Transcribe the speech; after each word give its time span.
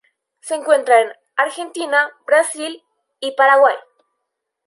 Se 0.39 0.55
encuentra 0.55 0.99
en 0.99 1.11
Argentina, 1.35 2.09
Brasil, 2.25 2.83
y 3.19 3.33
Paraguay. 3.35 3.75